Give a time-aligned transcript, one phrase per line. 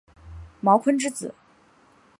[0.63, 1.35] 茅坤之子。